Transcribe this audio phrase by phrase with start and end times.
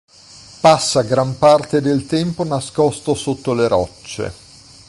[0.61, 4.33] Passa gran parte del tempo nascosto sotto le rocce.